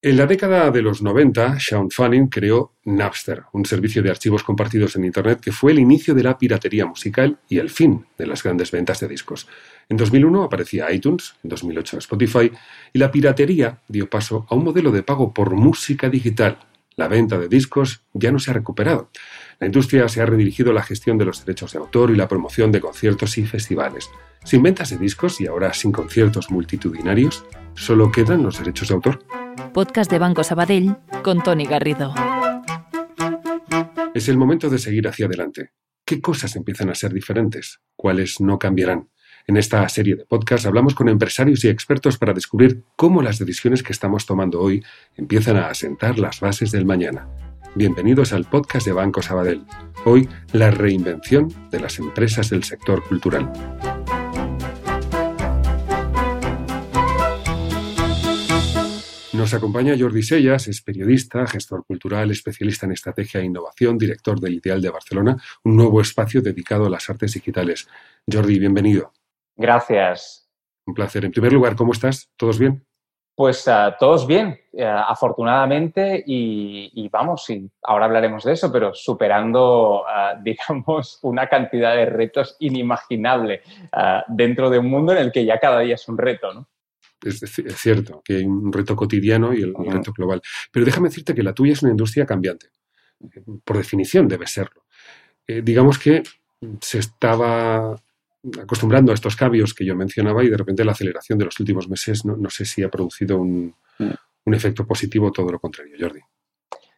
[0.00, 4.94] En la década de los 90, Sean Fanning creó Napster, un servicio de archivos compartidos
[4.94, 8.44] en Internet que fue el inicio de la piratería musical y el fin de las
[8.44, 9.48] grandes ventas de discos.
[9.88, 12.52] En 2001 aparecía iTunes, en 2008 Spotify,
[12.92, 16.58] y la piratería dio paso a un modelo de pago por música digital.
[16.94, 19.10] La venta de discos ya no se ha recuperado.
[19.58, 22.28] La industria se ha redirigido a la gestión de los derechos de autor y la
[22.28, 24.08] promoción de conciertos y festivales.
[24.44, 27.44] Sin ventas de discos y ahora sin conciertos multitudinarios,
[27.74, 29.24] solo quedan los derechos de autor
[29.78, 32.12] podcast de Banco Sabadell con Tony Garrido.
[34.12, 35.70] Es el momento de seguir hacia adelante.
[36.04, 37.78] ¿Qué cosas empiezan a ser diferentes?
[37.94, 39.08] ¿Cuáles no cambiarán?
[39.46, 43.84] En esta serie de podcasts hablamos con empresarios y expertos para descubrir cómo las decisiones
[43.84, 44.82] que estamos tomando hoy
[45.16, 47.28] empiezan a asentar las bases del mañana.
[47.76, 49.64] Bienvenidos al podcast de Banco Sabadell.
[50.04, 53.52] Hoy, la reinvención de las empresas del sector cultural.
[59.38, 64.54] Nos acompaña Jordi Sellas, es periodista, gestor cultural, especialista en estrategia e innovación, director del
[64.54, 67.88] Ideal de Barcelona, un nuevo espacio dedicado a las artes digitales.
[68.26, 69.12] Jordi, bienvenido.
[69.54, 70.50] Gracias.
[70.84, 71.24] Un placer.
[71.24, 72.32] En primer lugar, ¿cómo estás?
[72.36, 72.84] ¿Todos bien?
[73.36, 78.92] Pues uh, todos bien, uh, afortunadamente, y, y, vamos, y ahora hablaremos de eso, pero
[78.92, 83.62] superando, uh, digamos, una cantidad de retos inimaginable
[84.26, 86.66] dentro de un mundo en el que ya cada día es un reto, ¿no?
[87.24, 87.40] Es,
[87.76, 90.40] cierto que hay un reto cotidiano y el, reto global.
[90.72, 92.68] Pero déjame decirte que la tuya es una industria cambiante.
[93.64, 94.84] Por definición debe serlo.
[95.46, 96.22] Eh, digamos que
[96.80, 97.96] se estaba
[98.62, 101.88] acostumbrando a estos cambios que yo mencionaba y de repente la aceleración de los últimos
[101.88, 103.74] meses no, sé si ha producido un,
[104.46, 106.20] efecto positivo o todo lo contrario, Jordi.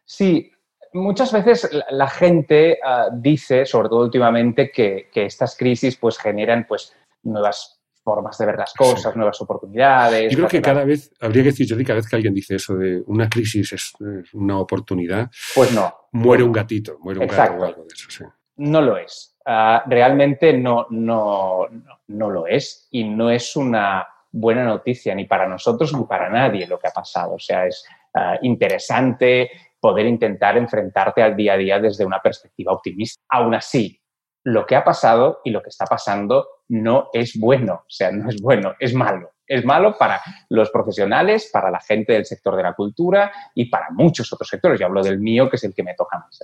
[0.05, 0.49] Sí,
[0.93, 6.65] muchas veces la, gente ah, dice, sobre todo últimamente, que, que, estas crisis pues generan
[6.65, 10.31] pues nuevas formas de ver las cosas, nuevas oportunidades.
[10.31, 12.75] Yo creo que cada vez, habría que decir, yo cada vez que alguien dice eso
[12.75, 13.93] de una crisis es
[14.33, 15.93] una oportunidad, pues no.
[16.13, 18.23] Muere un gatito, muere un gato o algo de eso, sí.
[18.57, 19.37] No lo es.
[19.45, 21.67] Ah, realmente no, no,
[22.07, 26.67] no, lo es y no es una buena noticia ni para nosotros ni para nadie
[26.67, 27.35] lo que ha pasado.
[27.35, 27.83] O sea, es
[28.13, 33.21] ah, interesante poder intentar enfrentarte al día a día desde una perspectiva optimista.
[33.29, 33.99] Aún así,
[34.43, 38.29] lo que ha pasado y lo que está pasando no es bueno, o sea, no
[38.29, 39.31] es bueno, es malo.
[39.45, 43.87] Es malo para los profesionales, para la gente del sector de la cultura y para
[43.89, 44.79] muchos otros sectores.
[44.79, 46.39] Yo hablo del mío, que es el que me toca más.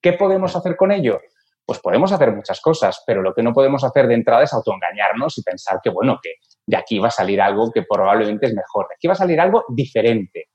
[0.00, 1.20] ¿Qué podemos hacer con ello?
[1.66, 5.36] Pues podemos hacer muchas cosas, pero lo que no podemos hacer de entrada es autoengañarnos
[5.36, 8.88] y pensar que, bueno, que de aquí va a salir algo que probablemente es mejor.
[8.88, 10.48] De aquí va a salir algo diferente,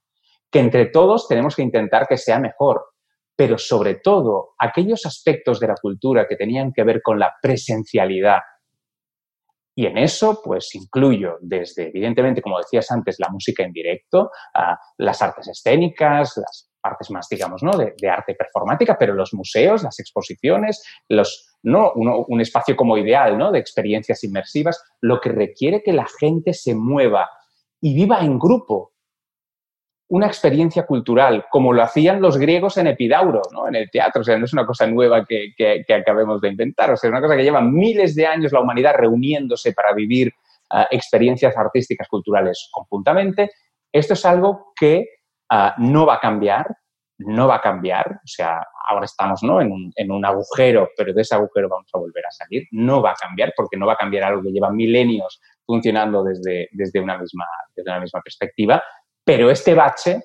[0.50, 2.93] que entre todos tenemos que intentar que sea mejor
[3.36, 8.38] pero sobre todo aquellos aspectos de la cultura que tenían que ver con la presencialidad.
[9.76, 14.30] Y en eso, pues incluyo desde, evidentemente, como decías antes, la música en directo,
[14.98, 17.72] las artes escénicas, las partes más, digamos, ¿no?
[17.76, 21.92] de, arte performática, pero los museos, las exposiciones, los, ¿no?
[21.92, 23.50] un espacio como ideal ¿no?
[23.50, 27.28] de experiencias inmersivas, lo que requiere que la gente se mueva
[27.80, 28.93] y viva en grupo,
[30.14, 33.66] una experiencia cultural, como lo hacían los griegos en Epidauro, ¿no?
[33.66, 34.20] en el teatro.
[34.20, 37.20] O sea, no es una cosa nueva que, acabemos de inventar, o sea, es una
[37.20, 40.32] cosa que lleva miles de años la humanidad reuniéndose para vivir
[40.70, 43.50] ah, experiencias artísticas, culturales conjuntamente.
[43.90, 45.04] Esto es algo que
[45.50, 46.76] ah, no va a cambiar,
[47.18, 48.08] no va a cambiar.
[48.08, 49.60] O sea, ahora estamos ¿no?
[49.60, 49.72] en,
[50.12, 52.68] un, agujero, pero de ese agujero vamos a volver a salir.
[52.70, 56.68] No va a cambiar porque no va a cambiar algo que lleva milenios funcionando desde,
[56.70, 58.80] desde, una, misma, desde una misma perspectiva
[59.24, 60.22] pero este bache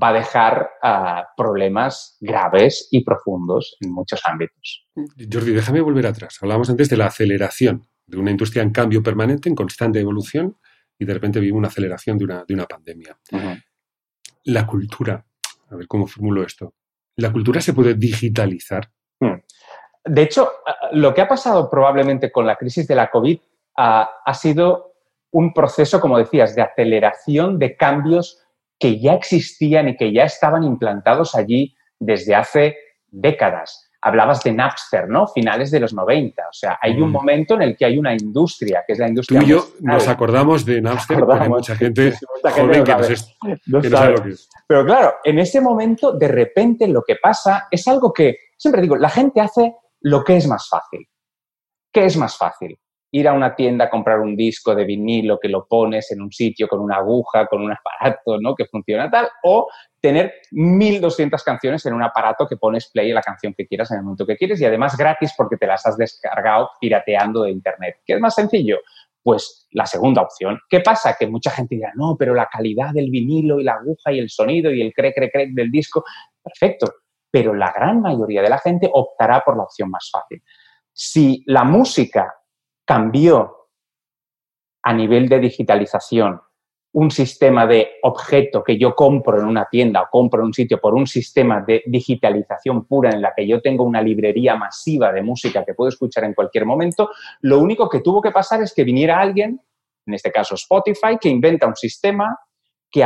[0.00, 4.86] va a dejar ah, problemas graves y profundos en muchos ámbitos.
[5.30, 6.38] Jordi, déjame volver atrás.
[6.40, 10.56] Hablábamos antes de la aceleración de una industria en cambio permanente, en constante evolución,
[10.98, 13.18] y de repente vive una aceleración de una, de una pandemia.
[14.44, 15.24] La cultura,
[15.70, 16.74] a ver cómo formulo esto.
[17.16, 18.90] ¿La cultura se puede digitalizar?
[19.20, 19.40] Hmm.
[20.04, 23.38] De hecho, ah, lo que ha pasado probablemente con la crisis de la COVID
[23.76, 24.91] ah, ha sido
[25.32, 28.38] un proceso, como decías, de aceleración de cambios
[28.78, 32.76] que ya existían y que ya estaban implantados allí desde hace
[33.08, 33.90] décadas.
[34.00, 35.28] Hablabas de Napster, ¿no?
[35.28, 36.42] Finales de los 90.
[36.42, 37.12] O sea, hay un mm.
[37.12, 39.38] momento en el que hay una industria, que es la industria.
[39.38, 42.12] Tú y yo nos acordamos de Napster, porque hay mucha gente,
[42.42, 42.92] joven que,
[43.66, 44.48] no sabe lo que es.
[44.66, 48.96] Pero claro, en ese momento, de repente, lo que pasa es algo que, siempre digo,
[48.96, 51.06] la gente hace lo que es más fácil.
[51.92, 52.76] ¿Qué es más fácil?
[53.14, 56.32] Ir a una tienda a comprar un disco de vinilo que lo pones en un
[56.32, 58.54] sitio con una aguja, con un aparato, ¿no?
[58.54, 59.68] Que funciona tal, o
[60.00, 64.04] tener 1200 canciones en un aparato que pones play la canción que quieras en el
[64.04, 67.96] momento que quieres y además gratis porque te las has descargado pirateando de internet.
[68.06, 68.78] ¿Qué es más sencillo?
[69.22, 70.58] Pues la segunda opción.
[70.68, 71.14] ¿Qué pasa?
[71.18, 74.30] Que mucha gente dirá, no, pero la calidad del vinilo y la aguja y el
[74.30, 76.02] sonido y el cre, cre, cre del disco,
[76.42, 76.86] perfecto.
[77.30, 80.42] Pero la gran mayoría de la gente optará por la opción más fácil.
[80.94, 82.34] Si la música
[82.92, 83.70] cambió
[84.82, 86.38] a nivel de digitalización
[86.92, 90.78] un sistema de objeto que yo compro en una tienda o compro en un sitio
[90.78, 95.22] por un sistema de digitalización pura en la que yo tengo una librería masiva de
[95.22, 97.08] música que puedo escuchar en cualquier momento,
[97.40, 99.58] lo único que tuvo que pasar es que viniera alguien,
[100.04, 102.38] en este caso Spotify, que inventa un sistema
[102.90, 103.02] que,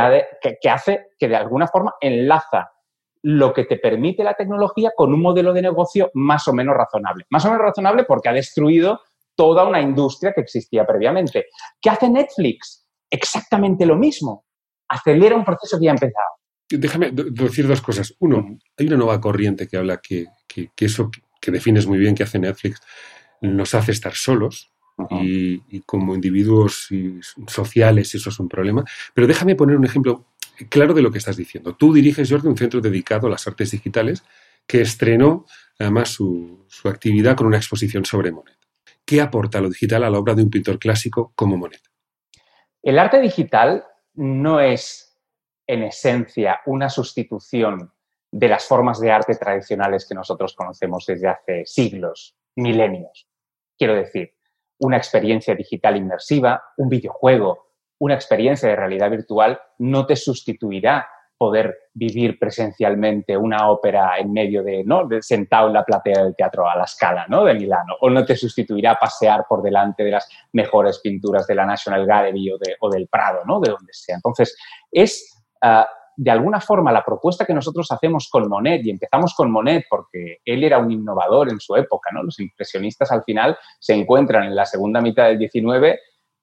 [0.69, 2.73] hace que de alguna forma enlaza
[3.21, 7.25] lo que te permite la tecnología con un modelo de negocio más o menos razonable.
[7.29, 8.99] Más o menos razonable porque ha destruido
[9.37, 11.45] toda una industria que existía previamente.
[11.79, 12.87] ¿Qué hace Netflix?
[13.09, 14.45] exactamente lo mismo.
[14.89, 16.27] Acelera un proceso que ya ha empezado.
[16.69, 18.13] Déjame decir dos cosas.
[18.19, 20.27] Uno, hay una nueva corriente que habla que,
[20.77, 22.81] eso que defines muy bien que hace Netflix
[23.41, 24.71] nos hace estar solos
[25.21, 26.89] y, como individuos
[27.47, 28.83] sociales eso es un problema.
[29.13, 30.25] Pero déjame poner un ejemplo
[30.69, 31.75] claro de lo que estás diciendo.
[31.75, 34.23] Tú diriges, Jordi, un centro dedicado a las artes digitales
[34.65, 35.45] que estrenó
[35.79, 38.57] además su, su actividad con una exposición sobre Monet.
[39.07, 41.79] ¿Qué aporta lo digital a la obra de un pintor clásico como Monet?
[42.83, 45.17] El arte digital no es,
[45.65, 47.93] en esencia, una sustitución
[48.29, 53.29] de las formas de arte tradicionales que nosotros conocemos desde hace siglos, milenios.
[53.77, 54.33] Quiero decir,
[54.79, 57.69] una experiencia digital inmersiva, un videojuego,
[57.99, 61.07] una experiencia de realidad virtual no te sustituirá
[61.37, 65.07] poder vivir presencialmente una ópera en medio de, ¿no?
[65.21, 67.43] sentado en la platea del teatro a la escala, ¿no?
[67.43, 71.65] De Milano, o no te sustituirá pasear por delante de las mejores pinturas de la
[71.65, 73.59] National Gallery o, de, o del Prado, ¿no?
[73.59, 74.15] De donde sea.
[74.15, 74.57] Entonces,
[74.91, 79.51] es ah, de alguna forma la propuesta que nosotros hacemos con Monet, y empezamos con
[79.51, 82.23] Monet porque él era un innovador en su época, ¿no?
[82.23, 85.99] Los impresionistas al final se encuentran en la segunda mitad del 19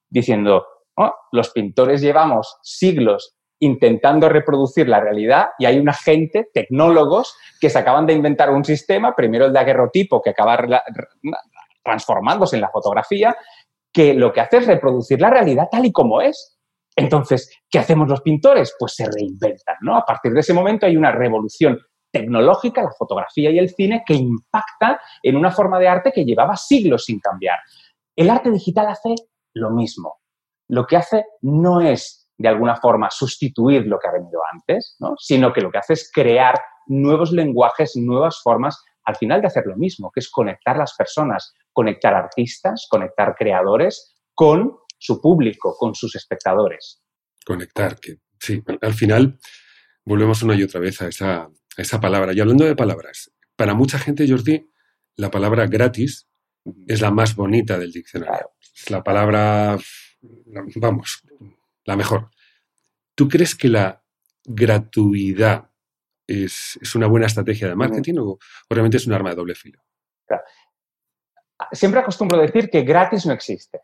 [0.08, 0.64] diciendo,
[0.96, 3.33] oh, los pintores llevamos siglos
[3.64, 8.64] intentando reproducir la realidad y hay una gente, tecnólogos, que se acaban de inventar un
[8.64, 10.58] sistema, primero el de aguerrotipo, que acaba
[11.82, 13.36] transformándose en la fotografía,
[13.92, 16.58] que lo que hace es reproducir la realidad tal y como es.
[16.96, 18.74] Entonces, ¿qué hacemos los pintores?
[18.78, 19.96] Pues se reinventan, ¿no?
[19.96, 21.78] A partir de ese momento hay una revolución
[22.12, 26.56] tecnológica, la fotografía y el cine, que impacta en una forma de arte que llevaba
[26.56, 27.56] siglos sin cambiar.
[28.14, 29.14] El arte digital hace
[29.54, 30.20] lo mismo.
[30.68, 35.52] Lo que hace no es de alguna forma sustituir lo que ha venido antes, sino
[35.52, 36.54] que lo que hace es crear
[36.86, 41.52] nuevos lenguajes, nuevas formas, al final de hacer lo mismo, que es conectar las personas,
[41.72, 47.02] conectar artistas, conectar creadores con su público, con sus espectadores.
[47.44, 49.38] Conectar, que sí, al final
[50.04, 52.32] volvemos una y otra vez a esa, esa palabra.
[52.32, 54.70] Y hablando de palabras, para mucha gente, Jordi,
[55.16, 56.28] la palabra gratis
[56.86, 58.50] es la más bonita del diccionario.
[58.74, 59.78] Es la palabra,
[60.76, 61.22] vamos,
[61.84, 62.30] la mejor.
[63.14, 64.02] ¿Tú crees que la
[64.44, 65.70] gratuidad
[66.26, 68.38] es, una buena estrategia de marketing o,
[68.68, 69.80] realmente es un arma de doble filo?
[71.72, 73.80] Siempre acostumbro decir que gratis no existe.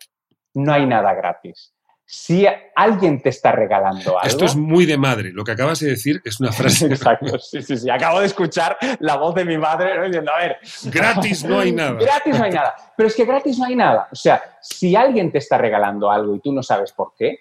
[0.55, 1.75] No hay nada gratis.
[2.05, 2.44] Si
[2.75, 4.26] alguien te está regalando algo.
[4.26, 5.31] Esto es muy de madre.
[5.32, 6.87] Lo que acabas de decir es una frase.
[6.87, 7.38] Exacto.
[7.38, 7.88] Sí, sí, sí.
[7.88, 10.56] Acabo de escuchar la voz de mi madre diciendo, a ver.
[10.87, 11.93] Gratis no hay nada.
[11.93, 12.75] gratis no hay nada.
[12.97, 14.08] Pero es que gratis no hay nada.
[14.11, 17.38] O sea, si alguien te está regalando algo y tú no sabes por qué,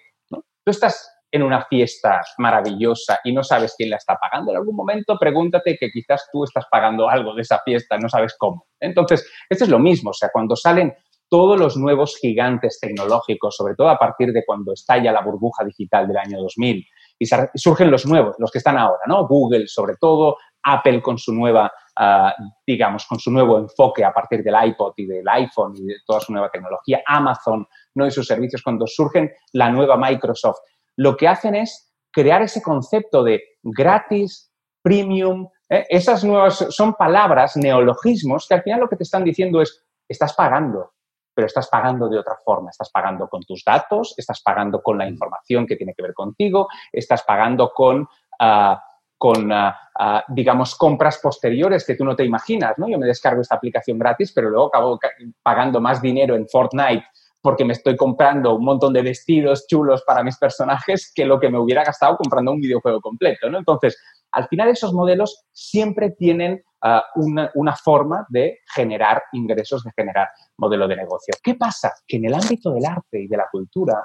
[0.70, 5.16] estás en una fiesta maravillosa y no sabes quién la está pagando, en algún momento
[5.18, 8.66] pregúntate que quizás tú estás pagando algo de esa fiesta, no sabes cómo.
[8.80, 10.92] Entonces, esto es lo mismo, o sea, cuando salen
[11.28, 16.08] todos los nuevos gigantes tecnológicos, sobre todo a partir de cuando estalla la burbuja digital
[16.08, 16.84] del año 2000,
[17.20, 19.28] y surgen los nuevos, los que están ahora, ¿no?
[19.28, 22.34] Google sobre todo, Apple con su nueva, ah,
[22.66, 26.20] digamos, con su nuevo enfoque a partir del iPod y del iPhone y de toda
[26.20, 28.06] su nueva tecnología, Amazon, ¿no?
[28.06, 30.58] Y sus servicios, cuando surgen la nueva Microsoft,
[30.96, 34.52] lo que hacen es crear ese concepto de gratis,
[34.82, 35.48] premium.
[35.68, 35.86] ¿eh?
[35.88, 40.34] Esas nuevas son palabras, neologismos, que al final lo que te están diciendo es, estás
[40.34, 40.92] pagando,
[41.34, 42.70] pero estás pagando de otra forma.
[42.70, 46.68] Estás pagando con tus datos, estás pagando con la información que tiene que ver contigo,
[46.92, 48.06] estás pagando con...
[48.38, 48.82] Ah,
[49.20, 52.88] con, ah, ah, digamos, compras posteriores que tú no te imaginas, ¿no?
[52.88, 54.98] Yo me descargo esta aplicación gratis, pero luego acabo
[55.42, 57.04] pagando más dinero en Fortnite
[57.42, 61.50] porque me estoy comprando un montón de vestidos chulos para mis personajes que lo que
[61.50, 63.58] me hubiera gastado comprando un videojuego completo, ¿no?
[63.58, 63.98] Entonces,
[64.32, 70.30] al final esos modelos siempre tienen ah, una, una, forma de generar ingresos, de generar
[70.56, 71.34] modelo de negocio.
[71.42, 71.92] ¿Qué pasa?
[72.06, 74.02] Que en el ámbito del arte y de la cultura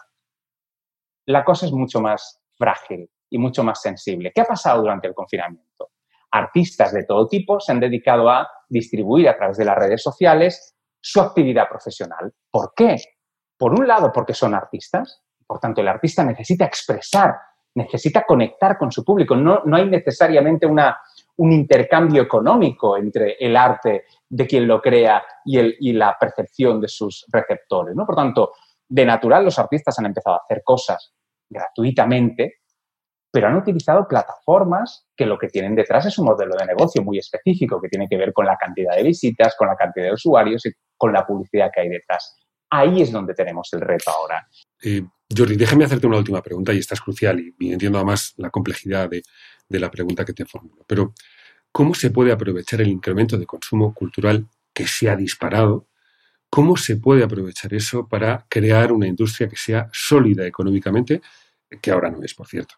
[1.27, 4.31] la cosa es mucho más frágil y mucho más sensible.
[4.33, 5.91] ¿Qué ha pasado durante el confinamiento?
[6.31, 10.75] Artistas de todo tipo se han dedicado a distribuir a través de las redes sociales
[10.99, 12.33] su actividad profesional.
[12.49, 12.97] ¿Por qué?
[13.57, 17.35] por un lado porque son artistas, por tanto el artista necesita expresar,
[17.75, 20.97] necesita conectar con su público, no, no hay necesariamente una,
[21.37, 26.79] un intercambio económico entre el arte de quien lo crea y, el, y la percepción
[26.81, 27.95] de sus receptores.
[27.95, 28.05] ¿no?
[28.05, 28.53] Por tanto,
[28.87, 31.13] de natural los artistas han empezado a hacer cosas
[31.49, 32.55] gratuitamente,
[33.35, 37.17] pero han utilizado plataformas que lo que tienen detrás es un modelo de negocio muy
[37.17, 40.65] específico que tiene que ver con la cantidad de visitas, con la cantidad de usuarios
[40.65, 42.37] y con la publicidad que hay detrás.
[42.69, 44.47] Ahí es donde tenemos el reto ahora.
[44.81, 45.03] Eh,
[45.35, 49.09] Jordi, déjame hacerte una última pregunta y esta es crucial y, entiendo además la complejidad
[49.09, 49.21] de,
[49.67, 50.85] de la pregunta que te formulo.
[50.87, 51.13] Pero,
[51.73, 55.87] ¿cómo se puede aprovechar el incremento de consumo cultural que se ha disparado
[56.49, 61.21] ¿Cómo se puede aprovechar eso para crear una industria que sea sólida económicamente,
[61.81, 62.75] que ahora no es, por cierto?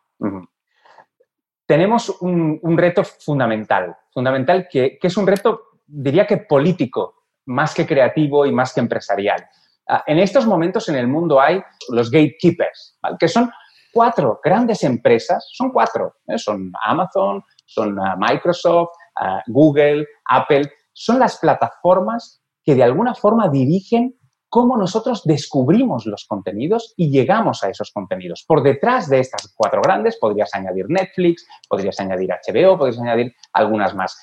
[1.66, 8.46] Tenemos un, reto fundamental, fundamental que, es un reto, diría que político, más que creativo
[8.46, 9.46] y más que empresarial.
[9.88, 13.50] Ah, en estos momentos en el mundo hay los gatekeepers, que son
[13.94, 16.38] cuatro grandes empresas, son cuatro, ¿eh?
[16.38, 23.50] son Amazon, son ah, Microsoft, ah, Google, Apple, son las plataformas que de alguna forma
[23.50, 24.17] dirigen
[24.50, 28.44] cómo nosotros descubrimos los contenidos y llegamos a esos contenidos.
[28.48, 33.94] Por detrás de estas cuatro grandes podrías añadir Netflix, podrías añadir HBO, podrías añadir algunas
[33.94, 34.18] más.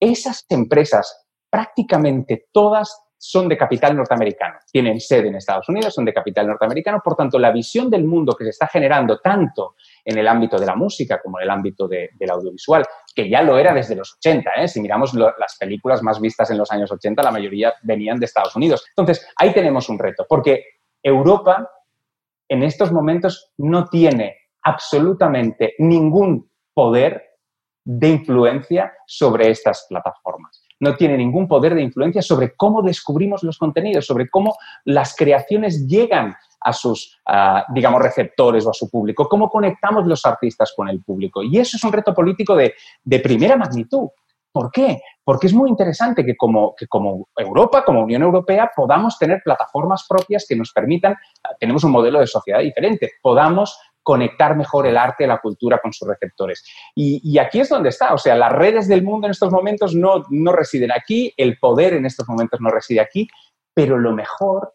[0.00, 4.58] Esas empresas, prácticamente todas, son de capital norteamericano.
[4.70, 7.00] Tienen sede en Estados Unidos, son de capital norteamericano.
[7.04, 10.66] Por tanto, la visión del mundo que se está generando tanto en el ámbito de
[10.66, 12.84] la música como en el ámbito del audiovisual,
[13.14, 14.50] que ya lo era desde los 80.
[14.58, 14.68] ¿eh?
[14.68, 18.54] Si miramos las películas más vistas en los años 80, la mayoría venían de Estados
[18.54, 18.86] Unidos.
[18.90, 20.64] Entonces, ahí tenemos un reto, porque
[21.02, 21.68] Europa
[22.48, 27.24] en estos momentos no tiene absolutamente ningún poder
[27.84, 33.58] de influencia sobre estas plataformas no tiene ningún poder de influencia sobre cómo descubrimos los
[33.58, 37.18] contenidos, sobre cómo las creaciones llegan a sus,
[37.74, 41.42] digamos, receptores o a su público, cómo conectamos los artistas con el público.
[41.42, 42.74] Y eso es un reto político de,
[43.20, 44.08] primera magnitud.
[44.50, 45.00] ¿Por qué?
[45.22, 50.06] Porque es muy interesante que como, que como Europa, como Unión Europea, podamos tener plataformas
[50.08, 51.16] propias que nos permitan,
[51.60, 56.08] tenemos un modelo de sociedad diferente, podamos conectar mejor el arte, la cultura con sus
[56.08, 56.64] receptores.
[56.94, 60.22] Y, aquí es donde está, o sea, las redes del mundo en estos momentos no,
[60.30, 63.28] no residen aquí, el poder en estos momentos no reside aquí,
[63.74, 64.72] pero lo mejor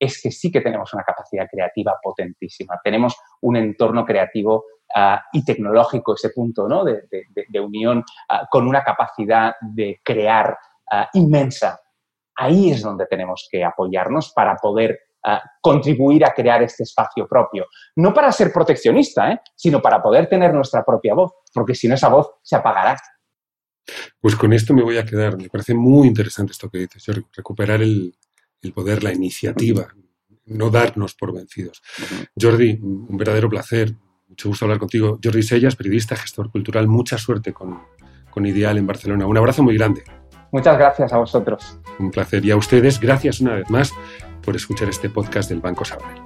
[0.00, 4.64] es que sí que tenemos una capacidad creativa potentísima, tenemos un entorno creativo
[4.96, 6.82] ah, y tecnológico, ese punto ¿no?
[6.82, 10.58] de, unión ah, con una capacidad de crear
[10.90, 11.78] ah, inmensa.
[12.34, 14.98] Ahí es donde tenemos que apoyarnos para poder
[15.60, 17.66] contribuir a crear este espacio propio.
[17.96, 19.40] No para ser proteccionista, ¿eh?
[19.54, 22.96] sino para poder tener nuestra propia voz, porque si no esa voz se apagará.
[24.20, 25.36] Pues con esto me voy a quedar.
[25.36, 28.14] Me parece muy interesante esto que dices, recuperar el,
[28.74, 29.88] poder, la iniciativa,
[30.46, 31.82] no darnos por vencidos.
[32.40, 33.92] Jordi, un verdadero placer,
[34.28, 35.18] mucho gusto hablar contigo.
[35.22, 37.80] Jordi Sellas, periodista, gestor cultural, mucha suerte con,
[38.30, 39.26] con Ideal en Barcelona.
[39.26, 40.02] Un abrazo muy grande.
[40.52, 41.78] Muchas gracias a vosotros.
[41.98, 42.44] Un placer.
[42.44, 43.92] Y a ustedes, gracias una vez más
[44.44, 46.20] por escuchar este podcast del Banco Sabadell.